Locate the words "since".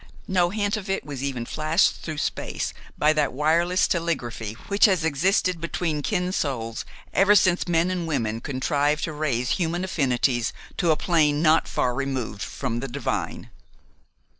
7.35-7.67